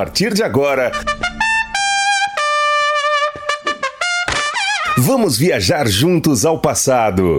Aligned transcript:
partir 0.00 0.32
de 0.32 0.42
agora. 0.42 0.92
Vamos 4.96 5.36
viajar 5.36 5.86
juntos 5.86 6.46
ao 6.46 6.58
passado. 6.58 7.38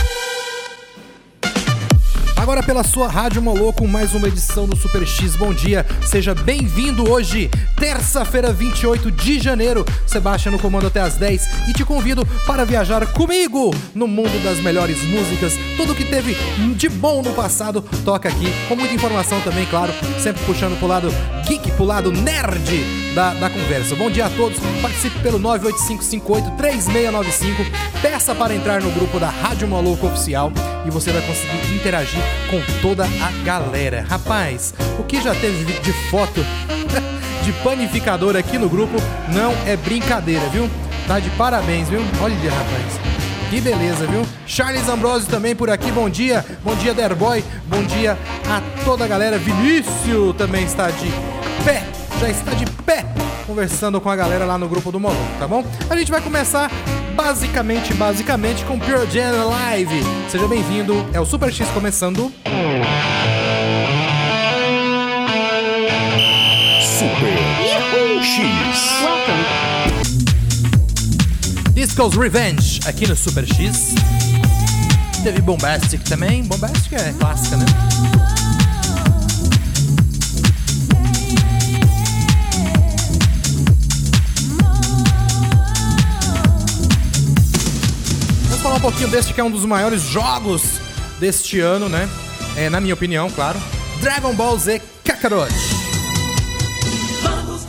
Agora 2.51 2.65
pela 2.65 2.83
sua 2.83 3.07
Rádio 3.07 3.41
Moloco, 3.41 3.87
mais 3.87 4.13
uma 4.13 4.27
edição 4.27 4.67
do 4.67 4.75
Super 4.75 5.07
X. 5.07 5.37
Bom 5.37 5.53
dia, 5.53 5.85
seja 6.05 6.35
bem-vindo 6.35 7.09
hoje, 7.09 7.49
terça-feira, 7.79 8.51
28 8.51 9.09
de 9.09 9.39
janeiro. 9.39 9.85
Sebastião 10.05 10.51
no 10.51 10.59
comando 10.59 10.87
até 10.87 10.99
as 10.99 11.15
10 11.15 11.69
e 11.69 11.73
te 11.73 11.85
convido 11.85 12.25
para 12.45 12.65
viajar 12.65 13.05
comigo 13.13 13.73
no 13.95 14.05
mundo 14.05 14.43
das 14.43 14.59
melhores 14.59 15.01
músicas. 15.01 15.53
Tudo 15.77 15.95
que 15.95 16.03
teve 16.03 16.35
de 16.75 16.89
bom 16.89 17.21
no 17.21 17.31
passado 17.31 17.81
toca 18.03 18.27
aqui, 18.27 18.51
com 18.67 18.75
muita 18.75 18.93
informação 18.93 19.39
também, 19.39 19.65
claro, 19.67 19.93
sempre 20.19 20.43
puxando 20.43 20.77
pro 20.77 20.87
lado 20.87 21.07
geek, 21.47 21.71
pro 21.71 21.85
lado 21.85 22.11
nerd 22.11 22.83
da, 23.15 23.33
da 23.33 23.49
conversa. 23.49 23.95
Bom 23.95 24.11
dia 24.11 24.25
a 24.25 24.29
todos, 24.29 24.59
participe 24.81 25.17
pelo 25.19 25.39
985583695, 25.39 27.65
peça 28.01 28.35
para 28.35 28.53
entrar 28.53 28.81
no 28.81 28.91
grupo 28.91 29.21
da 29.21 29.29
Rádio 29.29 29.69
Maluco 29.69 30.07
Oficial 30.07 30.51
e 30.85 30.89
você 30.89 31.13
vai 31.13 31.21
conseguir 31.21 31.73
interagir 31.73 32.19
com 32.49 32.61
toda 32.81 33.05
a 33.05 33.43
galera. 33.43 34.05
Rapaz, 34.07 34.73
o 34.99 35.03
que 35.03 35.21
já 35.21 35.33
teve 35.35 35.65
de 35.79 35.93
foto 36.09 36.45
de 37.43 37.51
panificador 37.63 38.35
aqui 38.35 38.57
no 38.57 38.69
grupo 38.69 38.95
não 39.33 39.53
é 39.65 39.75
brincadeira, 39.75 40.47
viu? 40.49 40.69
Tá 41.07 41.19
de 41.19 41.29
parabéns, 41.31 41.89
viu? 41.89 42.01
Olha, 42.21 42.35
rapaz. 42.49 43.11
Que 43.49 43.59
beleza, 43.59 44.07
viu? 44.07 44.25
Charles 44.47 44.87
Ambrosio 44.87 45.29
também 45.29 45.53
por 45.53 45.69
aqui, 45.69 45.91
bom 45.91 46.09
dia. 46.09 46.45
Bom 46.63 46.73
dia, 46.75 46.93
Derboy. 46.93 47.43
Bom 47.67 47.83
dia 47.83 48.17
a 48.49 48.61
toda 48.85 49.03
a 49.03 49.07
galera. 49.07 49.37
Vinícius 49.37 50.33
também 50.37 50.63
está 50.63 50.89
de 50.89 51.11
pé, 51.65 51.83
já 52.21 52.29
está 52.29 52.53
de 52.53 52.65
pé, 52.83 53.05
conversando 53.45 53.99
com 53.99 54.09
a 54.09 54.15
galera 54.15 54.45
lá 54.45 54.57
no 54.57 54.69
grupo 54.69 54.89
do 54.89 55.01
Molon, 55.01 55.17
tá 55.37 55.49
bom? 55.49 55.65
A 55.89 55.97
gente 55.97 56.09
vai 56.09 56.21
começar 56.21 56.71
basicamente, 57.11 57.93
basicamente 57.93 58.63
com 58.65 58.79
Pure 58.79 59.09
Jam 59.11 59.47
Live. 59.47 60.03
Seja 60.29 60.47
bem-vindo, 60.47 60.93
é 61.13 61.19
o 61.19 61.25
Super 61.25 61.51
X 61.53 61.67
começando. 61.69 62.31
Super 66.81 67.37
X. 68.23 69.01
Disco's 71.73 72.15
Revenge 72.15 72.79
aqui 72.85 73.07
no 73.07 73.15
Super 73.15 73.45
X. 73.45 73.95
Teve 75.23 75.41
Bombastic 75.41 76.01
também. 76.03 76.43
Bombastic 76.43 76.93
é 76.93 77.13
clássica, 77.13 77.57
né? 77.57 77.65
Falar 88.71 88.77
um 88.77 88.81
pouquinho 88.81 89.09
deste 89.09 89.33
que 89.33 89.41
é 89.41 89.43
um 89.43 89.51
dos 89.51 89.65
maiores 89.65 90.01
jogos 90.01 90.79
deste 91.19 91.59
ano, 91.59 91.89
né? 91.89 92.07
É, 92.55 92.69
na 92.69 92.79
minha 92.79 92.93
opinião, 92.93 93.29
claro. 93.29 93.59
Dragon 93.99 94.33
Ball 94.33 94.57
Z 94.57 94.81
Kakarot. 95.03 95.51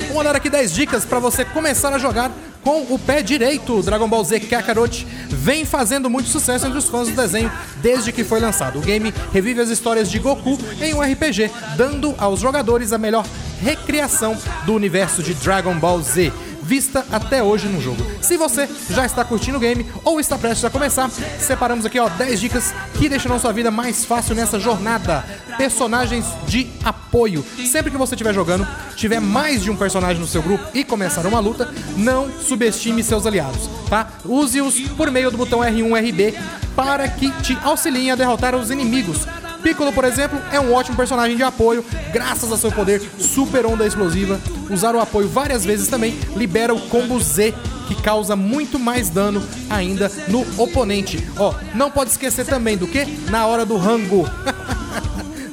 Vamos 0.08 0.24
dar 0.24 0.36
aqui 0.36 0.48
10 0.48 0.72
dicas 0.72 1.04
para 1.04 1.18
você 1.18 1.44
começar 1.44 1.92
a 1.92 1.98
jogar 1.98 2.30
com 2.62 2.82
o 2.82 2.98
pé 2.98 3.20
direito. 3.20 3.82
Dragon 3.82 4.08
Ball 4.08 4.22
Z 4.22 4.40
Kakarot 4.40 5.04
vem 5.28 5.64
fazendo 5.64 6.08
muito 6.08 6.28
sucesso 6.28 6.66
entre 6.66 6.78
os 6.78 6.88
fãs 6.88 7.08
do 7.08 7.16
desenho 7.16 7.50
desde 7.78 8.12
que 8.12 8.22
foi 8.22 8.38
lançado. 8.38 8.78
O 8.78 8.82
game 8.82 9.12
revive 9.32 9.60
as 9.60 9.70
histórias 9.70 10.08
de 10.08 10.20
Goku 10.20 10.56
em 10.80 10.94
um 10.94 11.00
RPG, 11.00 11.50
dando 11.76 12.14
aos 12.16 12.38
jogadores 12.38 12.92
a 12.92 12.98
melhor 12.98 13.26
recriação 13.60 14.36
do 14.66 14.74
universo 14.74 15.20
de 15.22 15.34
Dragon 15.34 15.74
Ball 15.74 16.00
Z 16.00 16.32
vista 16.62 17.04
até 17.10 17.42
hoje 17.42 17.68
no 17.68 17.80
jogo. 17.80 18.04
Se 18.20 18.36
você 18.36 18.68
já 18.90 19.04
está 19.04 19.24
curtindo 19.24 19.56
o 19.56 19.60
game 19.60 19.86
ou 20.04 20.20
está 20.20 20.38
prestes 20.38 20.64
a 20.64 20.70
começar, 20.70 21.10
separamos 21.38 21.84
aqui 21.84 21.98
ó 21.98 22.08
10 22.08 22.40
dicas 22.40 22.74
que 22.98 23.08
deixarão 23.08 23.38
sua 23.38 23.52
vida 23.52 23.70
mais 23.70 24.04
fácil 24.04 24.34
nessa 24.34 24.58
jornada. 24.58 25.24
Personagens 25.58 26.24
de 26.46 26.68
apoio. 26.84 27.44
Sempre 27.70 27.90
que 27.90 27.98
você 27.98 28.14
estiver 28.14 28.32
jogando, 28.32 28.66
tiver 28.96 29.20
mais 29.20 29.62
de 29.62 29.70
um 29.70 29.76
personagem 29.76 30.20
no 30.20 30.26
seu 30.26 30.42
grupo 30.42 30.64
e 30.72 30.84
começar 30.84 31.26
uma 31.26 31.40
luta, 31.40 31.68
não 31.96 32.30
subestime 32.40 33.02
seus 33.02 33.26
aliados, 33.26 33.68
tá? 33.88 34.08
Use-os 34.24 34.80
por 34.90 35.10
meio 35.10 35.30
do 35.30 35.36
botão 35.36 35.60
R1 35.60 36.08
RB 36.08 36.34
para 36.74 37.06
que 37.08 37.30
te 37.42 37.56
auxiliem 37.62 38.10
a 38.10 38.14
derrotar 38.14 38.54
os 38.54 38.70
inimigos. 38.70 39.26
Piccolo, 39.62 39.92
por 39.92 40.04
exemplo, 40.04 40.40
é 40.50 40.58
um 40.58 40.72
ótimo 40.72 40.96
personagem 40.96 41.36
de 41.36 41.42
apoio, 41.42 41.84
graças 42.12 42.50
ao 42.50 42.58
seu 42.58 42.72
poder 42.72 43.00
super 43.18 43.64
onda 43.64 43.86
explosiva. 43.86 44.40
Usar 44.68 44.94
o 44.94 45.00
apoio 45.00 45.28
várias 45.28 45.64
vezes 45.64 45.88
também 45.88 46.18
libera 46.34 46.74
o 46.74 46.80
combo 46.88 47.18
Z, 47.20 47.54
que 47.86 47.94
causa 48.02 48.34
muito 48.34 48.78
mais 48.78 49.08
dano 49.08 49.42
ainda 49.70 50.10
no 50.28 50.44
oponente. 50.60 51.26
Ó, 51.36 51.54
não 51.74 51.90
pode 51.90 52.10
esquecer 52.10 52.44
também 52.44 52.76
do 52.76 52.86
que? 52.86 53.04
Na 53.30 53.46
hora 53.46 53.64
do 53.64 53.76
rango. 53.76 54.28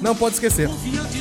Não 0.02 0.16
pode 0.16 0.36
esquecer. 0.36 0.70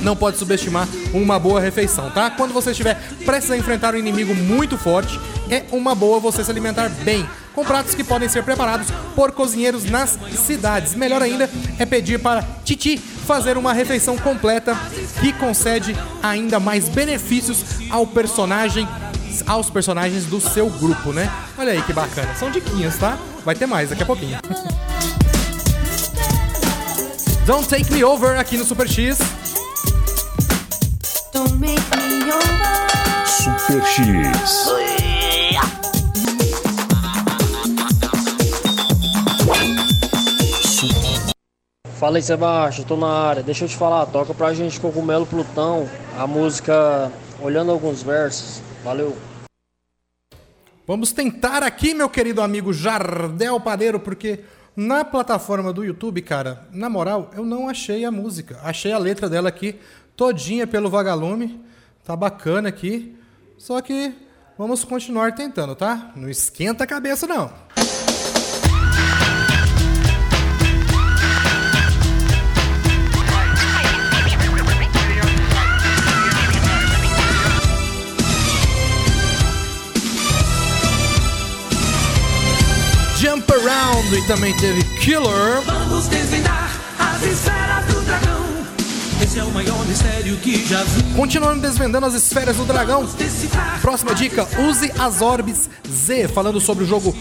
Não 0.03 0.15
pode 0.15 0.37
subestimar 0.37 0.87
uma 1.13 1.37
boa 1.37 1.61
refeição, 1.61 2.11
tá? 2.11 2.31
Quando 2.31 2.53
você 2.53 2.71
estiver 2.71 2.95
prestes 3.27 3.51
a 3.51 3.57
enfrentar 3.57 3.93
um 3.93 3.99
inimigo 3.99 4.33
muito 4.37 4.79
forte, 4.79 5.19
é 5.51 5.65
uma 5.73 5.97
boa 5.97 6.21
você 6.21 6.45
se 6.45 6.51
alimentar 6.51 6.89
bem, 6.89 7.29
com 7.59 7.65
pratos 7.65 7.93
que 7.93 8.05
podem 8.05 8.29
ser 8.29 8.45
preparados 8.45 8.87
por 9.17 9.33
cozinheiros 9.33 9.83
nas 9.91 10.17
cidades. 10.47 10.95
Melhor 10.95 11.21
ainda 11.21 11.51
é 11.77 11.85
pedir 11.85 12.21
para 12.21 12.41
Titi 12.65 12.97
fazer 12.97 13.59
uma 13.59 13.73
refeição 13.73 14.17
completa 14.17 14.79
que 15.21 15.33
concede 15.33 15.97
ainda 16.23 16.61
mais 16.61 16.89
benefícios 16.89 17.65
ao 17.91 18.07
personagem 18.07 18.87
aos 19.45 19.71
personagens 19.71 20.25
do 20.27 20.41
seu 20.41 20.71
grupo, 20.71 21.13
né? 21.13 21.29
Olha 21.59 21.73
aí 21.73 21.83
que 21.83 21.93
bacana. 21.93 22.33
São 22.37 22.49
diquinhas, 22.49 22.97
tá? 22.97 23.19
Vai 23.45 23.57
ter 23.57 23.67
mais 23.67 23.91
daqui 23.91 24.05
a 24.05 24.07
pouquinho. 24.07 24.39
Don't 27.45 27.69
Take 27.69 27.93
Me 27.93 28.05
Over 28.05 28.39
aqui 28.39 28.57
no 28.57 28.65
Super 28.65 28.89
X. 28.89 29.19
Don't 31.33 31.55
make 31.59 31.83
me 31.97 32.33
over. 32.33 33.27
Super 33.27 33.85
X. 33.85 34.69
Fala 41.99 42.19
aí, 42.19 42.23
Sebastião, 42.23 42.87
tô 42.87 42.97
na 42.97 43.09
área. 43.09 43.43
Deixa 43.43 43.65
eu 43.65 43.69
te 43.69 43.77
falar, 43.77 44.07
toca 44.07 44.33
pra 44.33 44.55
gente 44.55 44.79
Cogumelo 44.79 45.27
Plutão, 45.27 45.89
a 46.17 46.29
música 46.29 47.11
Olhando 47.43 47.73
Alguns 47.73 48.05
Versos. 48.05 48.63
Valeu. 48.85 49.17
Vamos 50.87 51.11
tentar 51.11 51.65
aqui, 51.65 51.95
meu 51.95 52.09
querido 52.09 52.41
amigo 52.41 52.73
Jardel 52.73 53.59
Padeiro, 53.59 53.99
porque 53.99 54.45
na 54.77 55.05
plataforma 55.05 55.73
do 55.73 55.85
YouTube, 55.85 56.23
cara, 56.23 56.69
na 56.71 56.89
moral, 56.89 57.33
eu 57.37 57.45
não 57.45 57.69
achei 57.69 58.05
a 58.05 58.13
música. 58.13 58.61
Achei 58.63 58.93
a 58.93 58.99
letra 58.99 59.29
dela 59.29 59.49
aqui, 59.49 59.75
todinha 60.17 60.69
pelo 60.69 60.89
vagalume. 60.89 61.61
Tá 62.05 62.15
bacana 62.15 62.69
aqui. 62.69 63.19
Só 63.59 63.81
que 63.81 64.15
vamos 64.57 64.85
continuar 64.85 65.35
tentando, 65.35 65.75
tá? 65.75 66.13
Não 66.15 66.29
esquenta 66.29 66.85
a 66.85 66.87
cabeça, 66.87 67.27
não. 67.27 67.53
Também 84.29 84.55
teve 84.59 84.85
Killer. 85.01 85.63
Vamos 85.65 86.07
desvendar 86.07 86.71
as 86.99 87.23
esferas 87.23 87.87
do 87.87 88.03
dragão. 88.03 88.45
Esse 89.23 89.39
é 89.39 89.43
o 89.43 89.51
maior 89.51 89.87
mistério 89.87 90.37
que 90.37 90.67
já 90.67 90.85
vi. 90.85 91.15
Continuando 91.17 91.63
desvendando 91.63 92.05
as 92.05 92.13
esferas 92.13 92.55
do 92.57 92.65
dragão. 92.67 93.09
Próxima 93.81 94.15
dica: 94.15 94.47
use 94.69 94.93
as 94.99 95.23
orbes 95.23 95.71
Z, 95.91 96.29
falando 96.29 96.61
sobre 96.61 96.85
o 96.85 96.87
jogo 96.87 97.17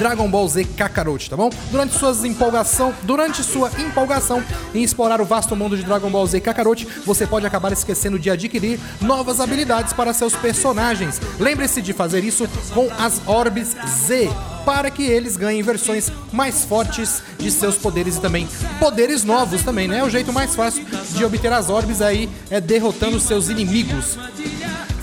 Dragon 0.00 0.28
Ball 0.28 0.48
Z 0.48 0.64
Kakarot, 0.76 1.30
tá 1.30 1.36
bom? 1.36 1.48
Durante, 1.70 1.96
suas 1.96 2.24
empolgação, 2.24 2.92
durante 3.04 3.44
sua 3.44 3.70
empolgação 3.78 4.42
em 4.74 4.82
explorar 4.82 5.20
o 5.20 5.24
vasto 5.24 5.54
mundo 5.54 5.76
de 5.76 5.84
Dragon 5.84 6.10
Ball 6.10 6.26
Z 6.26 6.40
Kakarot, 6.40 6.88
você 7.06 7.24
pode 7.24 7.46
acabar 7.46 7.70
esquecendo 7.70 8.18
de 8.18 8.28
adquirir 8.28 8.80
novas 9.00 9.38
habilidades 9.38 9.92
para 9.92 10.12
seus 10.12 10.34
personagens. 10.34 11.20
Lembre-se 11.38 11.80
de 11.80 11.92
fazer 11.92 12.24
isso 12.24 12.48
com 12.74 12.88
as 12.98 13.22
orbes 13.28 13.76
Z. 13.86 14.28
Para 14.64 14.90
que 14.90 15.02
eles 15.02 15.36
ganhem 15.36 15.62
versões 15.62 16.10
mais 16.32 16.64
fortes 16.64 17.22
de 17.38 17.50
seus 17.50 17.76
poderes 17.76 18.16
e 18.16 18.20
também 18.20 18.48
poderes 18.78 19.24
novos 19.24 19.62
também, 19.62 19.88
né? 19.88 20.02
O 20.04 20.10
jeito 20.10 20.32
mais 20.32 20.54
fácil 20.54 20.84
de 21.14 21.24
obter 21.24 21.52
as 21.52 21.68
orbes 21.68 22.00
aí 22.00 22.28
é 22.50 22.60
derrotando 22.60 23.18
seus 23.18 23.48
inimigos. 23.48 24.16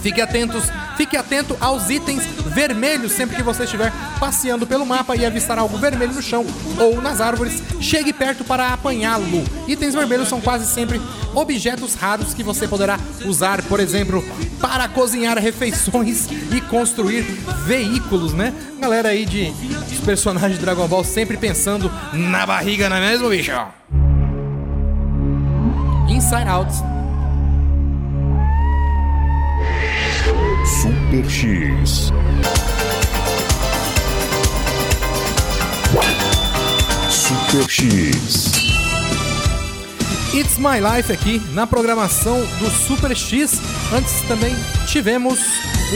Fique 0.01 0.22
atentos, 0.22 0.63
fique 0.96 1.18
atento 1.18 1.57
aos 1.60 1.90
itens 1.90 2.24
vermelhos 2.46 3.12
sempre 3.12 3.36
que 3.36 3.44
você 3.44 3.63
estiver 3.63 3.92
passeando 4.19 4.66
pelo 4.66 4.86
mapa 4.86 5.16
e 5.16 5.25
avistar 5.25 5.60
algo 5.60 5.78
vermelho 5.78 6.13
no 6.13 6.22
chão 6.22 6.46
ou 6.78 7.01
nas 7.01 7.19
árvores. 7.19 7.62
Chegue 7.81 8.13
perto 8.13 8.44
para 8.44 8.74
apanhá-lo. 8.74 9.44
Itens 9.68 9.94
vermelhos 9.94 10.30
são 10.30 10.40
quase 10.40 10.66
sempre 10.66 11.01
objetos 11.36 11.96
raros 11.96 12.34
que 12.34 12.44
você 12.44 12.68
poderá 12.68 12.98
usar, 13.25 13.62
por 13.63 13.80
exemplo, 13.80 14.24
para 14.60 14.88
cozinhar 14.88 15.38
refeições 15.38 16.28
e 16.52 16.62
construir 16.62 17.22
veículos, 17.66 18.34
né? 18.34 18.54
Galera 18.80 19.10
aí 19.10 19.25
de 19.25 19.54
os 19.92 20.00
personagens 20.00 20.57
de 20.57 20.66
Dragon 20.66 20.88
Ball 20.88 21.04
sempre 21.04 21.38
pensando 21.38 21.92
na 22.13 22.45
barriga, 22.45 22.90
não 22.90 22.98
é 22.98 23.02
mesmo, 23.02 23.30
bicho? 23.30 23.52
Inside 26.07 26.50
Out. 26.50 26.99
Super 30.69 31.27
X. 31.27 32.12
Super 37.10 37.68
X. 37.68 38.51
It's 40.31 40.60
My 40.60 40.80
Life 40.80 41.12
aqui 41.12 41.42
na 41.54 41.66
programação 41.66 42.39
do 42.60 42.69
Super 42.69 43.18
X. 43.18 43.60
Antes 43.92 44.21
também 44.27 44.56
tivemos 44.86 45.39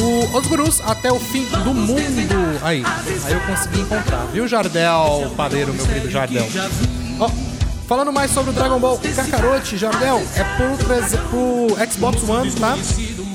o, 0.01 0.37
os 0.37 0.47
gurus 0.47 0.81
até 0.81 1.11
o 1.11 1.19
fim 1.19 1.45
do 1.45 1.73
mundo. 1.73 1.99
Aí, 2.63 2.83
aí 3.25 3.33
eu 3.33 3.39
consegui 3.41 3.81
encontrar, 3.81 4.25
viu, 4.33 4.47
Jardel 4.47 5.31
Padeiro, 5.37 5.71
meu 5.71 5.85
querido 5.85 6.09
Jardel? 6.09 6.47
Ó, 7.19 7.29
falando 7.87 8.11
mais 8.11 8.31
sobre 8.31 8.49
o 8.49 8.53
Dragon 8.53 8.79
Ball 8.79 8.99
Kakarot, 9.15 9.77
Jardel, 9.77 10.23
é 10.35 10.42
pro, 10.57 10.77
pro 11.29 11.91
Xbox 11.91 12.23
One, 12.29 12.51
tá? 12.51 12.77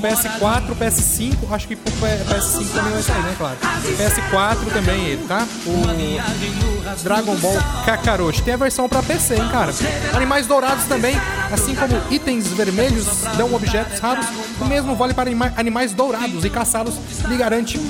PS4, 0.01 0.77
PS5, 0.79 1.35
acho 1.51 1.67
que 1.67 1.75
pro 1.75 1.93
P- 1.93 2.07
PS5 2.07 2.69
também 2.73 2.93
vai 2.93 3.03
sair, 3.03 3.23
né, 3.23 3.35
claro. 3.37 3.57
PS4 3.99 4.73
também 4.73 5.05
ele, 5.07 5.25
tá? 5.27 5.47
O 5.67 7.03
Dragon 7.03 7.35
Ball 7.37 7.57
Kakarot. 7.85 8.43
Tem 8.43 8.55
a 8.55 8.57
versão 8.57 8.89
pra 8.89 9.03
PC, 9.03 9.35
hein, 9.35 9.49
cara? 9.51 9.73
Animais 10.15 10.47
dourados 10.47 10.85
também, 10.85 11.17
assim 11.53 11.75
como 11.75 12.01
itens 12.11 12.47
vermelhos 12.49 13.07
dão 13.37 13.53
objetos 13.55 13.99
raros, 13.99 14.27
o 14.61 14.65
mesmo 14.67 14.95
vale 14.95 15.15
para 15.15 15.25
anima- 15.29 15.53
animais 15.57 15.93
dourados 15.93 16.45
e 16.45 16.51
caçá-los 16.51 16.95
lhe 17.29 17.37
garante 17.37 17.81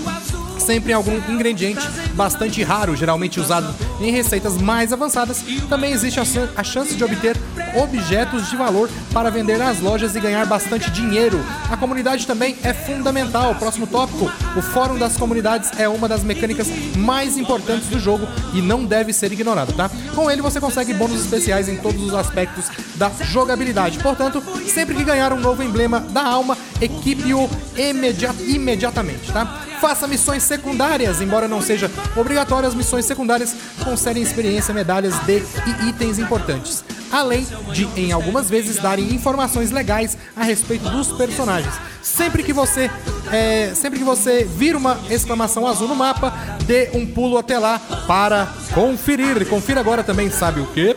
sempre 0.59 0.93
algum 0.93 1.17
ingrediente 1.33 1.81
bastante 2.15 2.63
raro, 2.63 2.95
geralmente 2.95 3.41
usado 3.41 3.75
em 4.01 4.11
receitas 4.11 4.57
mais 4.61 4.93
avançadas. 4.93 5.43
Também 5.69 5.93
existe 5.93 6.19
a 6.57 6.65
chance 6.65 6.95
de 6.95 7.03
obter 7.05 7.37
objetos 7.77 8.49
de 8.49 8.57
valor 8.57 8.89
para 9.13 9.31
vender 9.31 9.59
nas 9.59 9.81
lojas 9.81 10.15
e 10.15 10.21
ganhar 10.21 10.47
bastante 10.47 10.91
dinheiro. 10.91 11.39
A 11.71 11.77
comunidade 11.77 12.27
também 12.27 12.57
é 12.63 12.73
fundamental. 12.73 13.55
Próximo 13.55 13.87
tópico: 13.87 14.31
o 14.57 14.63
Fórum 14.63 14.99
das 14.99 15.17
Comunidades 15.17 15.71
é 15.79 15.89
uma 15.89 16.09
das 16.09 16.23
mecânicas 16.23 16.69
mais 16.97 17.37
importantes 17.37 17.89
do 17.89 17.99
jogo 17.99 18.27
e 18.55 18.63
não 18.63 18.85
deve 18.85 19.13
ser 19.13 19.33
ignorado, 19.33 19.73
tá? 19.73 19.91
Com 20.15 20.31
ele 20.31 20.43
você 20.43 20.61
consegue 20.61 20.95
bônus 20.95 21.21
especiais 21.21 21.69
em 21.69 21.77
todos 21.77 22.03
os 22.03 22.15
aspectos 22.15 22.67
da 22.97 23.11
jogabilidade. 23.21 23.99
Portanto, 23.99 24.43
sempre 24.67 24.95
que 24.95 25.05
ganhar 25.05 25.33
um 25.33 25.41
novo 25.41 25.63
emblema 25.63 26.01
da 26.01 26.23
alma, 26.23 26.57
equipe-o 26.81 27.49
imediat- 27.77 28.43
imediatamente, 28.47 29.33
tá? 29.33 29.65
Faça 29.81 30.09
missões 30.09 30.43
secundárias, 30.43 31.21
embora 31.21 31.47
não 31.47 31.63
seja 31.63 31.89
obrigatório, 32.17 32.69
as 32.69 32.75
missões 32.75 33.05
secundárias 33.05 33.55
concedem 33.85 34.23
experiência, 34.23 34.75
medalhas 34.75 35.15
de 35.21 35.39
e 35.39 35.89
itens 35.89 36.19
importantes. 36.19 36.83
Além 37.11 37.47
de, 37.73 37.89
em 37.97 38.13
algumas 38.13 38.51
vezes, 38.51 38.77
darem 38.77 39.15
informações 39.15 39.71
legais 39.71 40.17
a 40.37 40.43
respeito 40.45 40.89
dos 40.91 41.13
personagens. 41.13 41.75
Sempre 42.03 42.43
que 42.43 42.53
você, 42.53 42.91
é, 43.33 43.73
sempre 43.75 43.99
que 43.99 44.05
você 44.05 44.45
vir 44.45 44.77
uma 44.77 44.99
exclamação 45.11 45.67
azul 45.67 45.89
no 45.89 45.97
mapa, 45.97 46.33
dê 46.65 46.91
um 46.95 47.07
pulo 47.07 47.39
até 47.39 47.59
lá 47.59 47.79
para 48.07 48.49
conferir. 48.75 49.47
Confira 49.47 49.81
agora 49.81 50.03
também, 50.03 50.31
sabe 50.31 50.61
o 50.61 50.67
quê? 50.67 50.97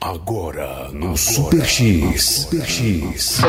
Agora 0.00 0.90
no 0.92 1.16
Super 1.16 1.64
X. 1.64 2.22
Super 2.22 2.64
X. 2.66 3.40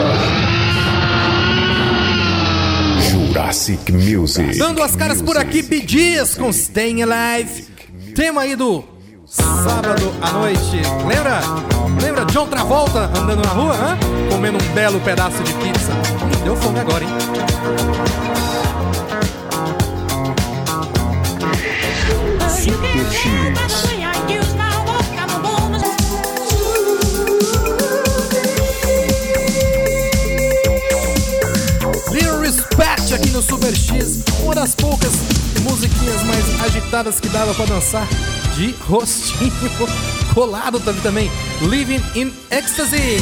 Jurassic 3.09 3.91
Music. 3.91 4.57
Dando 4.57 4.81
as 4.81 4.95
caras 4.95 5.21
por 5.21 5.37
aqui, 5.37 5.61
Bidias 5.61 6.35
com 6.35 6.51
Staying 6.51 7.03
Alive. 7.03 7.67
Tema 8.15 8.41
aí 8.41 8.55
do 8.55 8.83
sábado 9.25 10.13
à 10.21 10.31
noite. 10.31 10.81
Lembra? 11.07 11.80
Lembra 11.99 12.25
John 12.25 12.47
Travolta 12.47 13.09
andando 13.17 13.41
na 13.41 13.49
rua, 13.49 13.73
hã? 13.73 13.97
Comendo 14.31 14.57
um 14.63 14.73
belo 14.73 14.99
pedaço 15.01 15.41
de 15.43 15.53
pizza. 15.53 15.91
Deu 16.43 16.55
fome 16.55 16.79
agora, 16.79 17.03
hein? 17.03 17.09
Super 22.49 23.11
X. 23.11 23.51
Little 32.11 32.39
Respect 32.39 33.13
aqui 33.13 33.29
no 33.29 33.41
Super 33.41 33.75
X. 33.75 34.23
Uma 34.43 34.55
das 34.55 34.75
poucas 34.75 35.11
musiquinhas 35.61 36.23
mais 36.23 36.61
agitadas 36.61 37.19
que 37.19 37.29
dava 37.29 37.53
pra 37.53 37.65
dançar 37.65 38.07
de 38.55 38.71
rostinho 38.81 39.51
colado 40.33 40.79
também. 40.79 41.01
também. 41.01 41.31
Living 41.61 42.01
in 42.15 42.33
Ecstasy. 42.49 43.17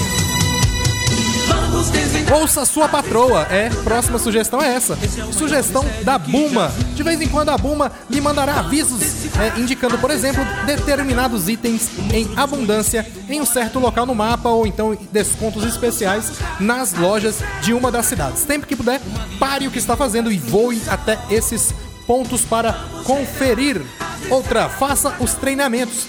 Ouça 2.31 2.65
sua 2.65 2.87
patroa. 2.87 3.47
É, 3.49 3.69
próxima 3.83 4.19
sugestão 4.19 4.61
é 4.61 4.73
essa. 4.75 4.97
Sugestão 5.31 5.83
da 6.03 6.17
Buma. 6.17 6.71
De 6.93 7.01
vez 7.01 7.19
em 7.21 7.27
quando 7.27 7.49
a 7.49 7.57
Buma 7.57 7.91
lhe 8.09 8.21
mandará 8.21 8.59
avisos 8.59 9.01
é, 9.37 9.59
indicando, 9.59 9.97
por 9.97 10.11
exemplo, 10.11 10.43
determinados 10.65 11.47
itens 11.47 11.89
em 12.13 12.29
abundância 12.35 13.05
em 13.27 13.41
um 13.41 13.45
certo 13.45 13.79
local 13.79 14.05
no 14.05 14.13
mapa 14.13 14.49
ou 14.49 14.67
então 14.67 14.97
descontos 15.11 15.63
especiais 15.63 16.33
nas 16.59 16.93
lojas 16.93 17.39
de 17.61 17.73
uma 17.73 17.91
das 17.91 18.05
cidades. 18.05 18.41
Sempre 18.41 18.67
que 18.67 18.75
puder, 18.75 19.01
pare 19.39 19.67
o 19.67 19.71
que 19.71 19.79
está 19.79 19.95
fazendo 19.95 20.31
e 20.31 20.37
voe 20.37 20.81
até 20.87 21.17
esses 21.29 21.73
pontos 22.05 22.41
para 22.41 22.73
conferir. 23.03 23.81
Outra, 24.29 24.69
faça 24.69 25.15
os 25.19 25.33
treinamentos. 25.33 26.07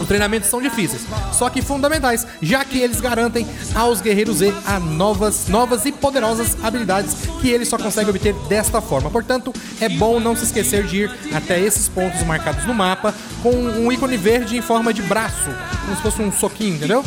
Os 0.00 0.06
treinamentos 0.06 0.48
são 0.50 0.60
difíceis, 0.60 1.02
só 1.32 1.48
que 1.48 1.62
fundamentais, 1.62 2.26
já 2.42 2.64
que 2.64 2.78
eles 2.78 3.00
garantem 3.00 3.46
aos 3.74 4.00
guerreiros 4.00 4.38
Z 4.38 4.52
a 4.66 4.78
novas, 4.78 5.48
novas 5.48 5.84
e 5.84 5.92
poderosas 5.92 6.56
habilidades 6.62 7.14
que 7.40 7.50
eles 7.50 7.68
só 7.68 7.78
conseguem 7.78 8.10
obter 8.10 8.34
desta 8.48 8.80
forma. 8.80 9.10
Portanto, 9.10 9.52
é 9.80 9.88
bom 9.88 10.20
não 10.20 10.36
se 10.36 10.44
esquecer 10.44 10.84
de 10.84 11.04
ir 11.04 11.10
até 11.32 11.58
esses 11.60 11.88
pontos 11.88 12.22
marcados 12.22 12.64
no 12.66 12.74
mapa 12.74 13.14
com 13.42 13.50
um 13.50 13.90
ícone 13.90 14.16
verde 14.16 14.56
em 14.56 14.62
forma 14.62 14.92
de 14.92 15.02
braço, 15.02 15.50
como 15.84 15.96
se 15.96 16.02
fosse 16.02 16.22
um 16.22 16.32
soquinho, 16.32 16.76
entendeu? 16.76 17.04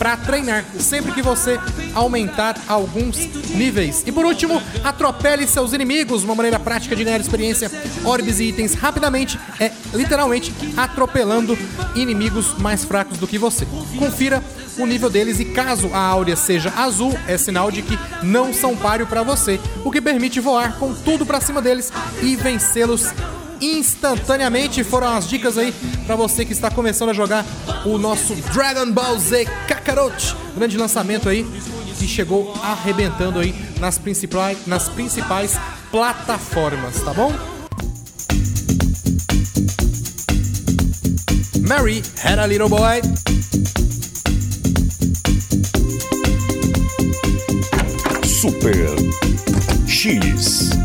Para 0.00 0.16
treinar 0.16 0.64
sempre 0.78 1.12
que 1.12 1.20
você 1.20 1.60
aumentar 1.94 2.56
alguns 2.66 3.18
níveis. 3.50 4.02
E 4.06 4.10
por 4.10 4.24
último, 4.24 4.62
atropele 4.82 5.46
seus 5.46 5.74
inimigos. 5.74 6.24
Uma 6.24 6.34
maneira 6.34 6.58
prática 6.58 6.96
de 6.96 7.04
ganhar 7.04 7.20
experiência, 7.20 7.70
orbes 8.02 8.40
e 8.40 8.44
itens 8.44 8.72
rapidamente 8.72 9.38
é 9.60 9.70
literalmente 9.92 10.54
atropelando 10.74 11.56
inimigos 11.94 12.56
mais 12.56 12.82
fracos 12.82 13.18
do 13.18 13.26
que 13.26 13.36
você. 13.36 13.66
Confira 13.98 14.42
o 14.78 14.86
nível 14.86 15.10
deles 15.10 15.38
e 15.38 15.44
caso 15.44 15.90
a 15.92 15.98
áurea 15.98 16.34
seja 16.34 16.72
azul, 16.78 17.12
é 17.28 17.36
sinal 17.36 17.70
de 17.70 17.82
que 17.82 17.98
não 18.22 18.54
são 18.54 18.74
páreo 18.74 19.06
para 19.06 19.22
você, 19.22 19.60
o 19.84 19.90
que 19.90 20.00
permite 20.00 20.40
voar 20.40 20.78
com 20.78 20.94
tudo 20.94 21.26
para 21.26 21.42
cima 21.42 21.60
deles 21.60 21.92
e 22.22 22.36
vencê-los 22.36 23.12
instantaneamente. 23.60 24.82
Foram 24.84 25.08
as 25.16 25.28
dicas 25.28 25.58
aí 25.58 25.72
para 26.06 26.16
você 26.16 26.44
que 26.44 26.52
está 26.52 26.70
começando 26.70 27.10
a 27.10 27.12
jogar 27.12 27.44
o 27.84 27.98
nosso 27.98 28.34
Dragon 28.52 28.90
Ball 28.90 29.18
Z 29.18 29.46
Kakarot, 29.68 30.36
grande 30.56 30.76
lançamento 30.76 31.28
aí 31.28 31.46
que 32.00 32.08
chegou 32.08 32.54
arrebentando 32.62 33.38
aí 33.38 33.54
nas 33.78 33.98
principais, 33.98 34.66
nas 34.66 34.88
principais 34.88 35.58
plataformas, 35.90 37.02
tá 37.02 37.12
bom? 37.12 37.30
Mary 41.60 42.02
Had 42.24 42.38
a 42.38 42.46
Little 42.46 42.70
Boy. 42.70 43.02
Super 48.24 48.96
X. 49.86 50.79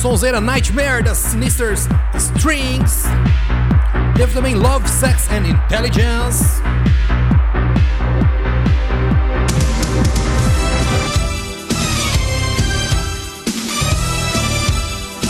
Sonzeira 0.00 0.40
Nightmare 0.40 1.02
das 1.02 1.18
Sinisters 1.18 1.86
Strings. 2.14 3.04
Teve 4.16 4.32
também 4.32 4.54
Love, 4.54 4.88
Sex 4.88 5.28
and 5.30 5.46
Intelligence. 5.46 6.62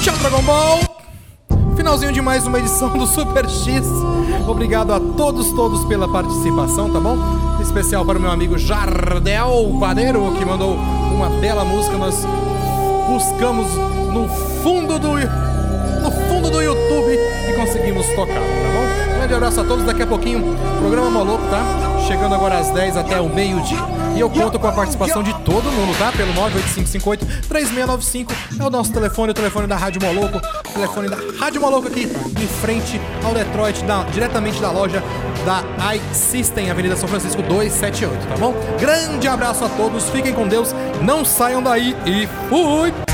Tchau, 0.05 0.17
Dragon 0.19 0.43
Ball! 0.43 0.81
Finalzinho 1.75 2.13
de 2.13 2.23
mais 2.23 2.47
uma 2.47 2.61
edição 2.61 2.97
do 2.97 3.09
Super 3.09 3.51
X. 3.51 3.85
Obrigado 4.47 4.93
a 4.93 5.01
todos, 5.01 5.51
todos 5.53 5.85
pela 5.87 6.07
participação, 6.07 6.93
tá 6.93 7.01
bom? 7.01 7.19
Especial 7.61 8.05
para 8.07 8.17
o 8.17 8.21
meu 8.21 8.31
amigo 8.31 8.57
Jardel 8.57 9.77
Padeiro, 9.81 10.33
que 10.39 10.45
mandou 10.45 10.77
uma 10.77 11.29
bela 11.41 11.65
música. 11.65 11.99
Nós 11.99 12.25
buscamos 13.11 13.67
no 14.13 14.29
fundo 14.63 14.99
do 14.99 15.11
no 15.19 16.11
fundo 16.29 16.49
do 16.51 16.61
YouTube 16.63 17.13
e 17.13 17.53
conseguimos 17.55 18.07
tocar, 18.15 18.35
tá 18.35 18.41
bom? 18.41 19.17
Grande 19.19 19.35
abraço 19.35 19.61
a 19.61 19.65
todos, 19.65 19.85
daqui 19.85 20.03
a 20.03 20.07
pouquinho, 20.07 20.57
programa 20.79 21.11
Moloco, 21.11 21.45
tá? 21.49 21.63
Chegando 22.07 22.35
agora 22.35 22.59
às 22.59 22.71
10 22.71 22.97
até 22.97 23.21
o 23.21 23.29
meio-dia. 23.29 23.79
E 24.17 24.21
eu 24.21 24.31
conto 24.31 24.59
com 24.59 24.67
a 24.67 24.73
participação 24.73 25.23
de 25.23 25.33
todo 25.41 25.71
mundo, 25.71 25.97
tá? 25.99 26.11
Pelo 26.13 26.33
98558-3695 26.35 28.31
é 28.59 28.65
o 28.65 28.71
nosso 28.71 28.93
telefone, 28.93 29.31
o 29.33 29.35
telefone 29.35 29.67
da 29.67 29.77
Rádio 29.77 30.01
Moloco, 30.03 30.39
o 30.39 30.73
telefone 30.73 31.09
da 31.11 31.17
Rádio 31.39 31.61
Moloco 31.61 31.89
aqui 31.89 32.05
em 32.05 32.47
frente 32.61 33.01
ao 33.25 33.35
Detroit, 33.35 33.85
da- 33.85 34.05
diretamente 34.05 34.61
da 34.61 34.71
loja 34.71 35.03
da 35.45 35.63
iSystem, 35.95 36.71
Avenida 36.71 36.97
São 36.97 37.09
Francisco 37.09 37.43
278, 37.43 38.27
tá 38.27 38.37
bom? 38.37 38.55
Grande 38.79 39.27
abraço 39.29 39.65
a 39.65 39.69
todos, 39.69 40.09
fiquem 40.11 40.33
com 40.33 40.47
Deus, 40.47 40.75
não 41.03 41.25
saiam 41.25 41.63
daí 41.63 41.97
e 42.07 42.29
fui! 42.49 43.10